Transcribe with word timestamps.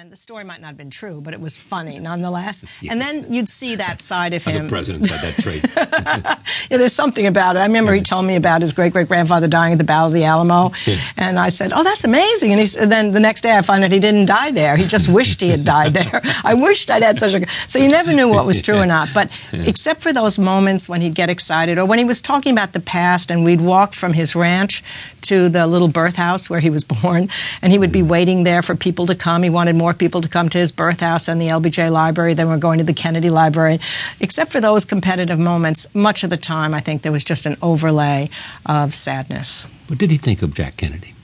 and 0.00 0.12
the 0.12 0.16
story 0.16 0.44
might 0.44 0.60
not 0.60 0.68
have 0.68 0.76
been 0.76 0.90
true, 0.90 1.20
but 1.20 1.34
it 1.34 1.40
was 1.40 1.56
funny 1.56 1.98
nonetheless. 1.98 2.64
Yes. 2.80 2.92
And 2.92 3.00
then 3.00 3.32
you'd 3.32 3.48
see 3.48 3.74
that 3.74 4.00
side 4.00 4.32
of 4.32 4.44
him. 4.44 4.66
The 4.66 4.68
president 4.68 5.06
said 5.06 5.18
that 5.18 5.42
trait. 5.42 5.64
yeah, 6.70 6.76
there's 6.76 6.92
something 6.92 7.26
about 7.26 7.56
it. 7.56 7.58
I 7.58 7.66
remember 7.66 7.92
he 7.92 8.00
told 8.00 8.24
me 8.24 8.36
about 8.36 8.62
his 8.62 8.72
great 8.72 8.92
great 8.92 9.08
grandfather 9.08 9.48
dying 9.48 9.72
at 9.72 9.78
the 9.78 9.84
Battle 9.84 10.06
of 10.06 10.12
the 10.12 10.22
Alamo, 10.22 10.70
yeah. 10.86 11.00
and 11.16 11.36
I 11.36 11.48
said, 11.48 11.72
"Oh, 11.74 11.82
that's 11.82 12.04
amazing." 12.04 12.52
And, 12.52 12.60
he, 12.60 12.78
and 12.78 12.92
then 12.92 13.10
the 13.10 13.18
next 13.18 13.40
day, 13.40 13.56
I 13.56 13.60
found 13.62 13.82
out 13.82 13.90
he 13.90 13.98
didn't 13.98 14.26
die 14.26 14.52
there. 14.52 14.76
He 14.76 14.86
just 14.86 15.08
wished 15.08 15.40
he 15.40 15.48
had 15.48 15.64
died 15.64 15.94
there. 15.94 16.20
I 16.44 16.54
wished 16.54 16.92
I'd 16.92 17.02
had 17.02 17.18
such 17.18 17.34
a. 17.34 17.44
So 17.66 17.80
you 17.80 17.88
never 17.88 18.12
knew 18.12 18.28
what 18.28 18.46
was 18.46 18.62
true 18.62 18.78
or 18.78 18.86
not. 18.86 19.08
But 19.12 19.30
yeah. 19.52 19.64
except 19.66 20.00
for 20.00 20.12
those 20.12 20.38
moments 20.38 20.88
when 20.88 21.00
he'd 21.00 21.16
get 21.16 21.28
excited, 21.28 21.76
or 21.76 21.84
when 21.84 21.98
he 21.98 22.04
was 22.04 22.20
talking 22.20 22.52
about 22.52 22.72
the 22.72 22.80
past, 22.80 23.32
and 23.32 23.44
we'd 23.44 23.60
walk 23.60 23.94
from 23.94 24.12
his 24.12 24.36
ranch 24.36 24.84
to 25.22 25.48
the 25.48 25.66
little 25.66 25.88
birth 25.88 26.14
house 26.14 26.48
where 26.48 26.60
he 26.60 26.70
was 26.70 26.84
born, 27.02 27.30
and 27.62 27.72
he 27.72 27.80
would 27.80 27.90
be 27.90 28.04
waiting 28.04 28.44
there 28.44 28.62
for 28.62 28.76
people 28.76 29.06
to 29.06 29.16
come. 29.16 29.42
He 29.42 29.50
wanted 29.50 29.74
more 29.74 29.87
people 29.94 30.20
to 30.20 30.28
come 30.28 30.48
to 30.48 30.58
his 30.58 30.72
birth 30.72 31.00
house 31.00 31.28
and 31.28 31.40
the 31.40 31.46
LBJ 31.46 31.90
library. 31.90 32.34
Then 32.34 32.48
we're 32.48 32.58
going 32.58 32.78
to 32.78 32.84
the 32.84 32.92
Kennedy 32.92 33.30
Library. 33.30 33.78
Except 34.20 34.52
for 34.52 34.60
those 34.60 34.84
competitive 34.84 35.38
moments, 35.38 35.86
much 35.94 36.24
of 36.24 36.30
the 36.30 36.36
time 36.36 36.74
I 36.74 36.80
think 36.80 37.02
there 37.02 37.12
was 37.12 37.24
just 37.24 37.46
an 37.46 37.56
overlay 37.62 38.30
of 38.66 38.94
sadness. 38.94 39.66
What 39.86 39.98
did 39.98 40.10
he 40.10 40.18
think 40.18 40.42
of 40.42 40.54
Jack 40.54 40.76
Kennedy? 40.76 41.14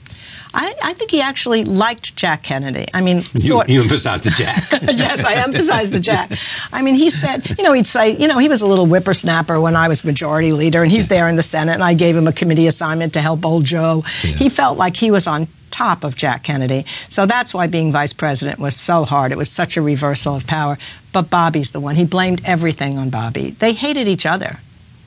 I, 0.55 0.73
I, 0.81 0.93
think 0.93 1.11
he 1.11 1.21
actually 1.21 1.65
liked 1.65 2.15
Jack 2.15 2.43
Kennedy. 2.43 2.85
I 2.93 3.01
mean, 3.01 3.17
you, 3.33 3.39
sort, 3.39 3.69
you 3.69 3.81
emphasized 3.81 4.23
the 4.23 4.29
Jack. 4.29 4.63
yes, 4.83 5.25
I 5.25 5.35
emphasized 5.35 5.91
the 5.91 5.99
Jack. 5.99 6.31
I 6.71 6.81
mean, 6.81 6.95
he 6.95 7.09
said, 7.09 7.57
you 7.57 7.63
know, 7.63 7.73
he'd 7.73 7.85
say, 7.85 8.15
you 8.15 8.27
know, 8.29 8.37
he 8.37 8.47
was 8.47 8.61
a 8.61 8.67
little 8.67 8.85
whippersnapper 8.85 9.59
when 9.59 9.75
I 9.75 9.89
was 9.89 10.05
majority 10.05 10.53
leader, 10.53 10.81
and 10.81 10.91
he's 10.91 11.09
there 11.09 11.27
in 11.27 11.35
the 11.35 11.43
Senate, 11.43 11.73
and 11.73 11.83
I 11.83 11.93
gave 11.93 12.15
him 12.15 12.27
a 12.27 12.31
committee 12.33 12.67
assignment 12.67 13.13
to 13.13 13.21
help 13.21 13.45
old 13.45 13.65
Joe. 13.65 14.05
Yeah. 14.23 14.31
He 14.31 14.49
felt 14.49 14.77
like 14.77 14.95
he 14.95 15.11
was 15.11 15.27
on 15.27 15.47
top 15.75 16.03
of 16.05 16.15
Jack 16.15 16.43
Kennedy. 16.43 16.85
So 17.09 17.25
that's 17.25 17.53
why 17.53 17.67
being 17.67 17.91
vice 17.91 18.13
president 18.13 18.59
was 18.59 18.75
so 18.75 19.03
hard. 19.03 19.31
It 19.31 19.37
was 19.37 19.51
such 19.51 19.75
a 19.75 19.81
reversal 19.81 20.35
of 20.35 20.47
power. 20.47 20.77
But 21.11 21.29
Bobby's 21.29 21.71
the 21.71 21.81
one. 21.81 21.95
He 21.95 22.05
blamed 22.05 22.41
everything 22.45 22.97
on 22.97 23.09
Bobby. 23.09 23.51
They 23.51 23.73
hated 23.73 24.07
each 24.07 24.25
other. 24.25 24.59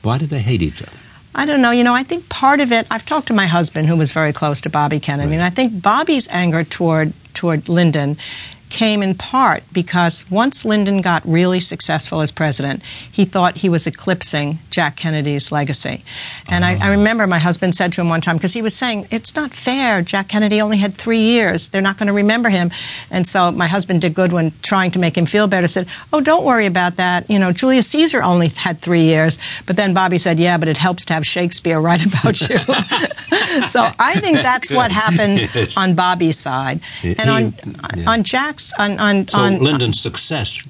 Why 0.03 0.17
did 0.17 0.29
they 0.29 0.39
hate 0.39 0.61
each 0.61 0.81
other? 0.81 0.99
I 1.33 1.45
don't 1.45 1.61
know. 1.61 1.71
You 1.71 1.83
know, 1.83 1.93
I 1.93 2.03
think 2.03 2.29
part 2.29 2.59
of 2.59 2.71
it. 2.71 2.85
I've 2.91 3.05
talked 3.05 3.27
to 3.27 3.33
my 3.33 3.47
husband, 3.47 3.87
who 3.87 3.95
was 3.95 4.11
very 4.11 4.33
close 4.33 4.61
to 4.61 4.69
Bobby 4.69 4.99
Kennedy, 4.99 5.29
right. 5.29 5.35
and 5.35 5.43
I 5.43 5.49
think 5.49 5.81
Bobby's 5.81 6.27
anger 6.29 6.63
toward 6.63 7.13
toward 7.33 7.69
Lyndon 7.69 8.17
came 8.79 9.03
in 9.03 9.13
part 9.13 9.61
because 9.73 10.23
once 10.31 10.63
Lyndon 10.63 11.01
got 11.01 11.21
really 11.27 11.59
successful 11.59 12.21
as 12.21 12.31
president, 12.31 12.81
he 13.11 13.25
thought 13.25 13.57
he 13.57 13.67
was 13.67 13.85
eclipsing 13.85 14.57
Jack 14.69 14.95
Kennedy's 14.95 15.51
legacy. 15.51 16.01
And 16.47 16.63
uh-huh. 16.63 16.77
I, 16.81 16.87
I, 16.87 16.91
remember 16.91 17.27
my 17.27 17.39
husband 17.39 17.75
said 17.75 17.91
to 17.91 17.99
him 17.99 18.07
one 18.07 18.21
time, 18.21 18.37
because 18.37 18.53
he 18.53 18.61
was 18.61 18.73
saying, 18.73 19.05
It's 19.11 19.35
not 19.35 19.53
fair. 19.53 20.01
Jack 20.01 20.29
Kennedy 20.29 20.61
only 20.61 20.77
had 20.77 20.93
three 20.93 21.19
years. 21.19 21.67
They're 21.67 21.81
not 21.81 21.97
going 21.97 22.07
to 22.07 22.13
remember 22.13 22.47
him. 22.47 22.71
And 23.11 23.27
so 23.27 23.51
my 23.51 23.67
husband, 23.67 23.99
Dick 23.99 24.13
Goodwin, 24.13 24.53
trying 24.61 24.91
to 24.91 24.99
make 24.99 25.17
him 25.17 25.25
feel 25.25 25.47
better, 25.49 25.67
said, 25.67 25.85
Oh, 26.13 26.21
don't 26.21 26.45
worry 26.45 26.65
about 26.65 26.95
that. 26.95 27.29
You 27.29 27.37
know, 27.37 27.51
Julius 27.51 27.87
Caesar 27.87 28.23
only 28.23 28.47
had 28.65 28.79
three 28.79 29.03
years. 29.03 29.39
But 29.65 29.75
then 29.75 29.93
Bobby 29.93 30.19
said, 30.19 30.39
Yeah, 30.39 30.57
but 30.57 30.69
it 30.69 30.77
helps 30.77 31.03
to 31.05 31.15
have 31.15 31.27
Shakespeare 31.27 31.81
write 31.81 32.05
about 32.05 32.39
you. 32.47 32.59
so 33.67 33.91
I 33.99 34.21
think 34.21 34.37
that's, 34.37 34.69
that's 34.69 34.71
what 34.71 34.89
happened 34.89 35.41
yes. 35.53 35.77
on 35.77 35.95
Bobby's 35.95 36.39
side. 36.39 36.79
And 37.03 37.19
he, 37.19 37.29
on, 37.29 37.53
yeah. 37.97 38.09
on 38.09 38.23
Jack's 38.23 38.68
on 38.77 38.99
on. 38.99 39.27
So 39.27 39.39
on, 39.39 39.59
Lyndon's 39.59 39.99
success 39.99 40.61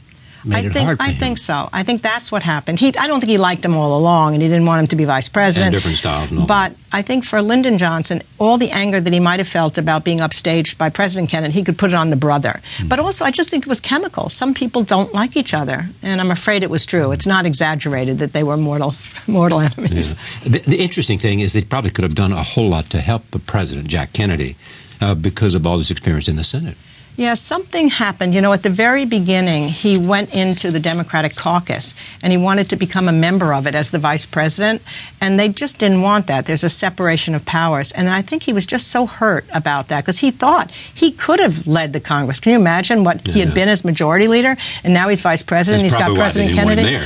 made 0.44 0.66
I 0.66 0.70
think, 0.70 0.86
hard 0.86 0.98
I 1.02 1.14
think 1.14 1.38
so. 1.38 1.70
I 1.72 1.84
think 1.84 2.02
that's 2.02 2.32
what 2.32 2.44
happened. 2.44 2.80
He, 2.80 2.96
I 2.98 3.08
don't 3.08 3.20
think 3.20 3.30
he 3.30 3.38
liked 3.38 3.64
him 3.64 3.76
all 3.76 3.98
along, 3.98 4.34
and 4.34 4.42
he 4.42 4.48
didn't 4.48 4.66
want 4.66 4.82
him 4.82 4.88
to 4.88 4.96
be 4.96 5.06
vice 5.06 5.30
president. 5.30 5.68
And 5.68 5.74
different 5.74 5.98
styles. 5.98 6.32
And 6.32 6.48
but 6.48 6.74
I 6.92 7.02
think 7.02 7.26
for 7.26 7.42
Lyndon 7.42 7.78
Johnson, 7.78 8.22
all 8.38 8.58
the 8.58 8.72
anger 8.72 9.02
that 9.02 9.12
he 9.12 9.20
might 9.20 9.40
have 9.40 9.48
felt 9.48 9.78
about 9.78 10.04
being 10.04 10.20
upstaged 10.20 10.78
by 10.78 10.90
President 10.90 11.30
Kennedy, 11.30 11.54
he 11.54 11.64
could 11.64 11.78
put 11.78 11.92
it 11.92 11.96
on 11.96 12.10
the 12.10 12.16
brother. 12.16 12.62
Mm-hmm. 12.78 12.88
But 12.88 13.00
also, 13.00 13.26
I 13.26 13.32
just 13.32 13.50
think 13.50 13.66
it 13.66 13.70
was 13.70 13.80
chemical. 13.80 14.30
Some 14.30 14.54
people 14.54 14.84
don't 14.84 15.14
like 15.14 15.36
each 15.36 15.54
other, 15.54 15.90
and 16.02 16.22
I'm 16.22 16.32
afraid 16.32 16.64
it 16.64 16.70
was 16.70 16.86
true. 16.86 17.12
It's 17.12 17.28
not 17.28 17.46
exaggerated 17.46 18.20
that 18.20 18.34
they 18.34 18.44
were 18.44 18.58
mortal, 18.58 18.96
mortal 19.28 19.60
enemies. 19.60 20.14
Yeah. 20.44 20.50
The, 20.50 20.60
the, 20.60 20.80
interesting 20.80 21.20
thing 21.20 21.40
is 21.40 21.54
they 21.54 21.64
probably 21.64 21.92
could 21.92 22.04
have 22.04 22.16
done 22.16 22.32
a 22.32 22.44
whole 22.44 22.70
lot 22.70 22.90
to 22.92 23.02
help 23.02 23.30
the 23.32 23.40
President 23.40 23.88
Jack 23.88 24.14
Kennedy 24.14 24.56
uh, 25.02 25.16
because 25.16 25.56
of 25.56 25.68
all 25.68 25.78
this 25.78 25.92
experience 25.92 26.28
in 26.28 26.36
the 26.36 26.44
Senate. 26.44 26.78
Yeah, 27.20 27.34
something 27.34 27.90
happened. 27.90 28.34
You 28.34 28.40
know, 28.40 28.54
at 28.54 28.64
the 28.64 28.70
very 28.70 29.04
beginning, 29.04 29.68
he 29.68 29.98
went 29.98 30.34
into 30.34 30.72
the 30.72 30.80
Democratic 30.80 31.36
caucus 31.36 31.94
and 32.24 32.32
he 32.32 32.38
wanted 32.38 32.70
to 32.70 32.78
become 32.78 33.10
a 33.10 33.12
member 33.12 33.54
of 33.54 33.68
it 33.68 33.76
as 33.76 33.92
the 33.92 34.00
vice 34.00 34.26
president, 34.26 34.82
and 35.20 35.38
they 35.38 35.50
just 35.50 35.80
didn't 35.80 36.02
want 36.02 36.28
that. 36.28 36.46
There's 36.46 36.64
a 36.64 36.70
separation 36.70 37.36
of 37.36 37.44
powers. 37.44 37.92
And 37.92 38.08
I 38.08 38.22
think 38.22 38.44
he 38.44 38.54
was 38.54 38.66
just 38.66 38.88
so 38.88 39.06
hurt 39.06 39.46
about 39.54 39.90
that 39.90 40.06
because 40.06 40.20
he 40.20 40.32
thought 40.32 40.72
he 40.72 41.12
could 41.12 41.42
have 41.42 41.68
led 41.68 41.92
the 41.92 42.00
Congress. 42.00 42.40
Can 42.40 42.54
you 42.54 42.58
imagine 42.58 43.04
what 43.04 43.28
yeah. 43.28 43.34
he 43.34 43.40
had 43.42 43.54
been 43.54 43.68
as 43.68 43.84
majority 43.84 44.30
leader? 44.30 44.56
And 44.86 44.94
now 44.94 45.10
he's 45.10 45.20
vice 45.20 45.42
president. 45.42 45.84
That's 45.84 45.96
he's 45.96 46.02
got 46.02 46.16
President 46.16 46.54
Kennedy. 46.56 47.06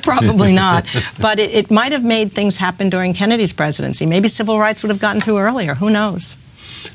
probably 0.02 0.52
not. 0.64 0.84
but 1.18 1.38
it, 1.38 1.50
it 1.52 1.70
might 1.70 1.92
have 1.92 2.04
made 2.04 2.32
things 2.32 2.58
happen 2.58 2.90
during 2.90 3.14
Kennedy's 3.14 3.54
presidency. 3.54 4.04
Maybe 4.04 4.28
civil 4.28 4.58
rights 4.58 4.82
would 4.82 4.90
have 4.90 5.00
gotten 5.00 5.22
through 5.22 5.38
earlier. 5.38 5.74
Who 5.74 5.88
knows? 5.88 6.36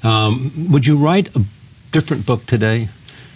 Um, 0.04 0.68
would 0.70 0.86
you 0.86 0.96
write 0.96 1.36
a 1.36 1.44
different 1.92 2.26
book 2.26 2.46
today? 2.46 2.90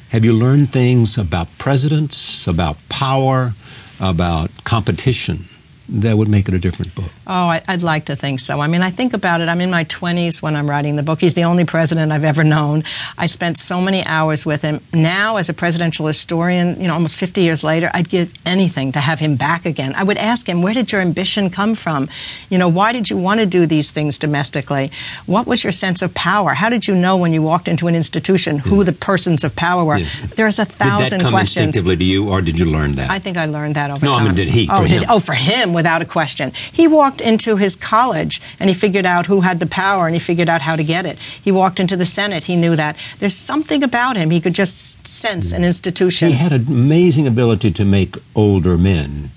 Have 0.10 0.24
you 0.24 0.34
learned 0.34 0.72
things 0.72 1.18
about 1.18 1.48
presidents, 1.58 2.46
about 2.48 2.78
power, 2.90 3.54
about 4.00 4.52
competition? 4.64 5.50
That 5.90 6.18
would 6.18 6.30
make 6.30 6.48
it 6.48 6.54
a 6.54 6.60
different 6.60 6.96
book? 6.96 7.12
Oh, 7.28 7.48
I, 7.48 7.62
would 7.70 7.84
like 7.84 8.06
to 8.06 8.16
think 8.16 8.40
so. 8.40 8.60
I 8.62 8.68
mean, 8.68 8.82
I 8.82 8.90
think 8.90 9.14
about 9.14 9.42
it. 9.42 9.50
I'm 9.50 9.60
in 9.62 9.70
my 9.70 9.84
20s 9.86 10.42
when 10.42 10.56
I'm 10.56 10.70
writing 10.70 10.96
the 10.96 11.04
book. 11.04 11.20
He's 11.20 11.34
the 11.34 11.44
only 11.44 11.66
president 11.66 12.12
I've 12.12 12.24
ever 12.24 12.44
known. 12.44 12.84
I 13.18 13.26
spent 13.26 13.58
so 13.58 13.82
many 13.82 14.06
hours 14.06 14.46
with 14.46 14.62
him. 14.62 14.80
Now, 14.94 15.38
as 15.38 15.50
a 15.50 15.54
presidential 15.54 16.08
historian, 16.08 16.80
you 16.80 16.88
know, 16.88 16.94
almost 16.94 17.18
50 17.18 17.42
years 17.42 17.64
later, 17.64 17.92
I'd 17.94 18.10
give 18.10 18.34
anything 18.46 18.94
to 18.94 19.00
have 19.00 19.20
him 19.20 19.36
back 19.36 19.66
again. 19.66 19.94
I 19.96 20.04
would 20.04 20.18
ask 20.18 20.48
him, 20.48 20.62
where 20.62 20.74
did 20.74 20.92
your 20.92 21.02
ambition 21.02 21.50
come 21.50 21.76
from? 21.76 22.10
You 22.50 22.58
know, 22.58 22.70
why 22.70 22.94
did 22.94 23.10
you 23.10 23.18
want 23.18 23.42
to 23.42 23.46
do 23.46 23.66
these 23.66 23.92
things 23.92 24.18
domestically? 24.18 24.92
What 25.26 25.48
was 25.48 25.64
your 25.64 25.74
sense 25.74 26.02
of 26.02 26.14
power? 26.14 26.52
How 26.52 26.70
did 26.70 26.88
you 26.88 26.96
know 26.96 27.18
when 27.18 27.34
you 27.34 27.42
walked 27.42 27.68
into 27.68 27.88
an 27.88 27.96
institution 27.96 28.58
who 28.58 28.78
yeah. 28.78 28.84
the 28.86 28.94
persons 28.94 29.44
of 29.44 29.56
power 29.56 29.84
were? 29.84 29.98
Yeah. 29.98 30.08
There's 30.36 30.60
a 30.60 30.66
thousand 30.66 30.88
questions. 30.88 31.10
did 31.10 31.20
that 31.20 31.24
come 31.24 31.34
questions. 31.34 31.66
instinctively 31.66 31.98
to 31.98 32.04
you, 32.04 32.30
or 32.30 32.42
did 32.42 32.58
you 32.58 32.66
learn 32.66 32.96
that? 32.96 33.10
I 33.10 33.20
think 33.20 33.38
I 33.38 33.48
learned 33.48 33.76
that 33.76 33.92
over 33.92 34.06
no, 34.06 34.14
time. 34.14 34.24
No, 34.24 34.30
I 34.30 34.34
mean, 34.34 34.36
did 34.36 34.48
he? 34.48 34.68
Oh, 34.72 34.82
for 34.82 34.88
did, 34.88 35.04
oh, 35.10 35.20
for 35.20 35.34
him 35.34 35.73
without 35.74 36.02
a 36.02 36.06
question. 36.06 36.52
He 36.72 36.88
walked 36.88 37.22
into 37.22 37.58
his 37.58 37.76
college 37.76 38.42
and 38.60 38.70
he 38.70 38.74
figured 38.74 39.06
out 39.06 39.26
who 39.26 39.42
had 39.42 39.60
the 39.60 39.66
power 39.66 40.06
and 40.08 40.16
he 40.16 40.20
figured 40.20 40.50
out 40.50 40.62
how 40.62 40.76
to 40.76 40.84
get 40.84 41.06
it. 41.06 41.18
He 41.20 41.52
walked 41.52 41.80
into 41.80 41.96
the 41.96 42.06
Senate, 42.06 42.46
he 42.46 42.56
knew 42.56 42.76
that. 42.76 42.96
There's 43.20 43.36
something 43.36 43.84
about 43.84 44.16
him, 44.16 44.30
he 44.30 44.42
could 44.42 44.54
just 44.54 45.06
sense 45.08 45.52
an 45.52 45.64
institution. 45.64 46.30
He 46.30 46.36
had 46.36 46.52
an 46.52 46.68
amazing 46.68 47.28
ability 47.28 47.72
to 47.72 47.86
make 47.86 48.16
older 48.36 48.78
men 48.78 49.32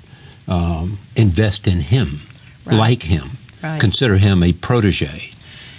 um, 0.48 0.98
invest 1.14 1.66
in 1.66 1.80
him, 1.80 2.20
right. 2.64 2.76
like 2.76 3.02
him, 3.02 3.32
right. 3.62 3.80
consider 3.80 4.16
him 4.16 4.42
a 4.42 4.52
protege. 4.52 5.30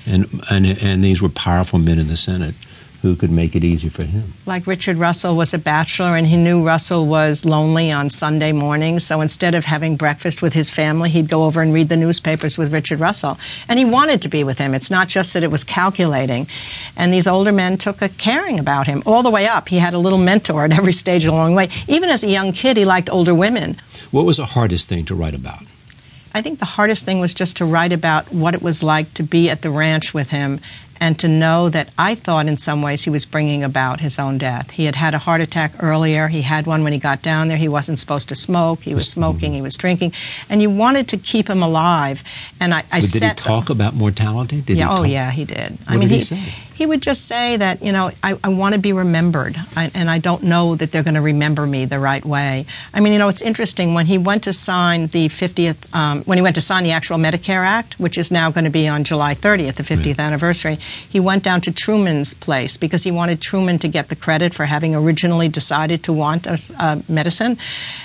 And, 0.05 0.41
and, 0.49 0.65
and 0.65 1.03
these 1.03 1.21
were 1.21 1.29
powerful 1.29 1.79
men 1.79 1.99
in 1.99 2.07
the 2.07 2.17
Senate 2.17 2.55
who 3.07 3.15
could 3.15 3.31
make 3.31 3.55
it 3.55 3.63
easy 3.63 3.89
for 3.89 4.03
him. 4.03 4.33
Like 4.45 4.67
Richard 4.67 4.97
Russell 4.97 5.35
was 5.35 5.53
a 5.53 5.57
bachelor 5.57 6.15
and 6.15 6.27
he 6.27 6.37
knew 6.37 6.65
Russell 6.65 7.05
was 7.05 7.45
lonely 7.45 7.91
on 7.91 8.09
Sunday 8.09 8.51
mornings, 8.51 9.05
so 9.05 9.21
instead 9.21 9.55
of 9.55 9.65
having 9.65 9.95
breakfast 9.95 10.41
with 10.41 10.53
his 10.53 10.69
family, 10.69 11.09
he'd 11.09 11.29
go 11.29 11.45
over 11.45 11.61
and 11.61 11.73
read 11.73 11.89
the 11.89 11.97
newspapers 11.97 12.57
with 12.57 12.73
Richard 12.73 12.99
Russell. 12.99 13.39
And 13.69 13.79
he 13.79 13.85
wanted 13.85 14.21
to 14.23 14.29
be 14.29 14.43
with 14.43 14.57
him. 14.57 14.73
It's 14.73 14.91
not 14.91 15.07
just 15.07 15.33
that 15.33 15.43
it 15.43 15.51
was 15.51 15.63
calculating. 15.63 16.47
And 16.95 17.13
these 17.13 17.27
older 17.27 17.51
men 17.51 17.77
took 17.77 18.01
a 18.01 18.09
caring 18.09 18.59
about 18.59 18.87
him 18.87 19.03
all 19.05 19.23
the 19.23 19.29
way 19.29 19.47
up. 19.47 19.69
He 19.69 19.77
had 19.77 19.93
a 19.93 19.99
little 19.99 20.19
mentor 20.19 20.65
at 20.65 20.73
every 20.73 20.93
stage 20.93 21.25
along 21.25 21.51
the 21.51 21.57
way. 21.57 21.69
Even 21.87 22.09
as 22.09 22.23
a 22.23 22.29
young 22.29 22.51
kid, 22.51 22.77
he 22.77 22.85
liked 22.85 23.09
older 23.09 23.33
women. 23.33 23.77
What 24.11 24.25
was 24.25 24.37
the 24.37 24.45
hardest 24.45 24.87
thing 24.87 25.05
to 25.05 25.15
write 25.15 25.33
about? 25.33 25.63
I 26.33 26.41
think 26.41 26.59
the 26.59 26.65
hardest 26.65 27.03
thing 27.03 27.19
was 27.19 27.33
just 27.33 27.57
to 27.57 27.65
write 27.65 27.91
about 27.91 28.31
what 28.31 28.53
it 28.53 28.61
was 28.61 28.83
like 28.83 29.11
to 29.15 29.23
be 29.23 29.49
at 29.49 29.63
the 29.63 29.71
ranch 29.71 30.13
with 30.13 30.29
him 30.29 30.59
and 30.99 31.17
to 31.19 31.27
know 31.27 31.69
that 31.69 31.89
I 31.97 32.15
thought 32.15 32.47
in 32.47 32.57
some 32.57 32.81
ways 32.81 33.03
he 33.03 33.09
was 33.09 33.25
bringing 33.25 33.63
about 33.63 33.99
his 33.99 34.19
own 34.19 34.37
death. 34.37 34.71
He 34.71 34.85
had 34.85 34.95
had 34.95 35.13
a 35.13 35.17
heart 35.17 35.41
attack 35.41 35.73
earlier. 35.79 36.27
He 36.27 36.41
had 36.41 36.65
one 36.67 36.83
when 36.83 36.93
he 36.93 36.99
got 36.99 37.21
down 37.21 37.47
there. 37.47 37.57
He 37.57 37.67
wasn't 37.67 37.99
supposed 37.99 38.29
to 38.29 38.35
smoke. 38.35 38.81
He 38.81 38.95
was 38.95 39.09
smoking. 39.09 39.53
He 39.53 39.61
was 39.61 39.75
drinking, 39.75 40.13
and 40.49 40.61
you 40.61 40.69
wanted 40.69 41.07
to 41.09 41.17
keep 41.17 41.49
him 41.49 41.61
alive. 41.61 42.23
And 42.59 42.73
I, 42.73 42.79
I 42.91 43.01
but 43.01 43.11
did 43.11 43.23
he 43.23 43.33
talk 43.33 43.69
about 43.69 43.93
mortality? 43.93 44.61
Did 44.61 44.77
yeah, 44.77 44.95
oh 44.95 45.03
yeah, 45.03 45.31
he 45.31 45.45
did. 45.45 45.71
What 45.71 45.79
I 45.87 45.97
mean, 45.97 46.01
did 46.01 46.09
he, 46.09 46.15
he 46.17 46.21
say? 46.21 46.53
He 46.77 46.85
would 46.85 47.01
just 47.01 47.25
say 47.25 47.57
that, 47.57 47.81
you 47.81 47.91
know, 47.91 48.11
I, 48.21 48.37
I 48.43 48.49
want 48.49 48.75
to 48.75 48.79
be 48.79 48.93
remembered, 48.93 49.55
I, 49.75 49.89
and 49.95 50.11
I 50.11 50.19
don't 50.19 50.43
know 50.43 50.75
that 50.75 50.91
they're 50.91 51.01
going 51.01 51.15
to 51.15 51.21
remember 51.21 51.65
me 51.65 51.85
the 51.85 51.97
right 51.97 52.23
way. 52.23 52.67
I 52.93 52.99
mean, 52.99 53.13
you 53.13 53.19
know, 53.19 53.29
it's 53.29 53.41
interesting 53.41 53.95
when 53.95 54.05
he 54.05 54.19
went 54.19 54.43
to 54.43 54.53
sign 54.53 55.07
the 55.07 55.27
50th, 55.27 55.91
um, 55.95 56.23
when 56.25 56.37
he 56.37 56.43
went 56.43 56.53
to 56.53 56.61
sign 56.61 56.83
the 56.83 56.91
actual 56.91 57.17
Medicare 57.17 57.65
Act, 57.65 57.99
which 57.99 58.15
is 58.15 58.29
now 58.29 58.51
going 58.51 58.65
to 58.65 58.69
be 58.69 58.87
on 58.87 59.03
July 59.03 59.33
30th, 59.33 59.73
the 59.73 59.81
50th 59.81 60.05
right. 60.05 60.19
anniversary, 60.19 60.75
he 60.75 61.19
went 61.19 61.41
down 61.41 61.61
to 61.61 61.71
Truman's 61.71 62.35
place 62.35 62.77
because 62.77 63.01
he 63.01 63.09
wanted 63.09 63.41
Truman 63.41 63.79
to 63.79 63.87
get 63.87 64.09
the 64.09 64.15
credit 64.15 64.53
for 64.53 64.65
having 64.65 64.93
originally 64.93 65.49
decided 65.49 66.03
to 66.03 66.13
want 66.13 66.45
a, 66.45 66.59
a 66.77 67.01
medicine. 67.09 67.57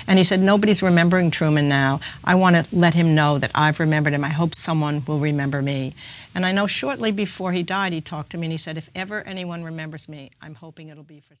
And 0.07 0.17
he 0.17 0.25
said, 0.25 0.39
Nobody's 0.39 0.81
remembering 0.81 1.29
Truman 1.29 1.69
now. 1.69 1.99
I 2.23 2.33
want 2.33 2.55
to 2.55 2.65
let 2.75 2.95
him 2.95 3.13
know 3.13 3.37
that 3.37 3.51
I've 3.53 3.79
remembered 3.79 4.13
him. 4.13 4.23
I 4.23 4.29
hope 4.29 4.55
someone 4.55 5.03
will 5.05 5.19
remember 5.19 5.61
me. 5.61 5.93
And 6.35 6.45
I 6.45 6.51
know 6.51 6.65
shortly 6.65 7.11
before 7.11 7.51
he 7.51 7.61
died, 7.61 7.93
he 7.93 8.01
talked 8.01 8.31
to 8.31 8.37
me 8.37 8.47
and 8.47 8.51
he 8.51 8.57
said, 8.63 8.77
If 8.77 8.89
ever 8.95 9.21
anyone 9.21 9.63
remembers 9.63 10.07
me, 10.07 10.31
I'm 10.41 10.55
hoping 10.55 10.87
it'll 10.89 11.03
be 11.03 11.19
for 11.19 11.31